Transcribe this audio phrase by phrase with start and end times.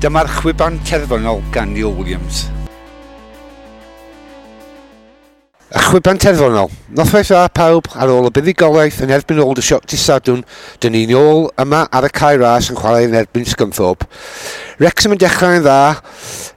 [0.00, 2.46] Dyma'r chwiban terfynol gan Neil Williams.
[5.68, 6.70] Y chwiban terfynol.
[6.96, 10.40] Nothwaith dda pawb ar ôl y buddigolaeth yn erbyn ôl y sioc disadwn,
[10.80, 14.08] dyn ni'n ôl yma ar y cae ras yn chwarae yn erbyn Scunthorpe.
[14.80, 15.78] Wrexham yn dechrau yn dda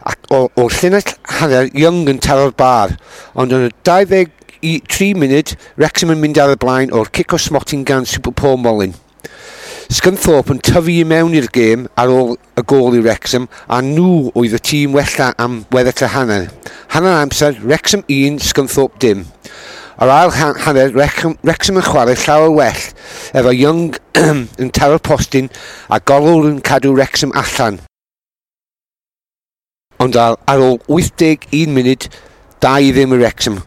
[0.07, 1.03] ac o'r llunau
[1.41, 2.95] hanner Young yn taro'r bar,
[3.35, 7.83] ond yn y 23 munud Wrexham yn mynd ar y blaen o'r cic o smotyn
[7.83, 8.95] gan Super Paul Molyn.
[9.91, 14.31] Scunthorpe yn tyfu i mewn i'r gêm ar ôl y gol i Wrexham a nhw
[14.39, 16.45] oedd y tîm wella am weddill y hanner.
[16.93, 19.25] Hanner amser, Wrexham 1, Scunthorpe dim.
[19.99, 20.31] Ar ail
[20.63, 22.85] hanner, Wrexham, Wrexham yn chwarae llawer well,
[23.35, 23.97] efo Young
[24.61, 25.51] yn taro postyn
[25.91, 27.81] a golwr yn cadw Wrexham allan.
[30.03, 32.07] Ond ar, ar ôl 81 munud,
[32.63, 33.59] da i ddim y Wrexham,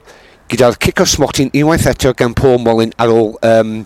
[0.48, 3.82] gyda'r cic o smotyn unwaith eto gan Paul Molyn ar ôl um,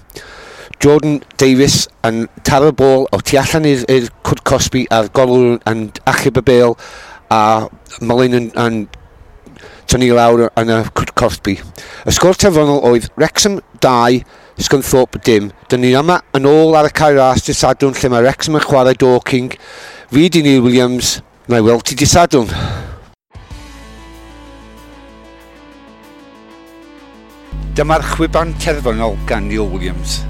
[0.81, 6.41] Jordan Davis yn taro bôl o tu allan i'r Cwd Cosby a'r golwr yn achub
[6.41, 6.73] y bêl
[7.29, 7.69] a
[8.01, 8.79] Malin yn, yn
[9.91, 11.59] tynnu lawr yn y Cwd Cosby.
[12.09, 14.23] Y sgôr terfynol oedd Wrexham 2,
[14.57, 15.53] Scunthorpe dim.
[15.69, 18.97] Dyn ni yma yn ôl ar y cair ras disadwn lle mae Wrexham yn chwarae
[18.97, 19.53] Dorking.
[20.09, 22.49] Fi di Neil Williams, na i weld ti disadwn.
[27.77, 30.23] Dyma'r chwiban terfynol gan Neil Williams.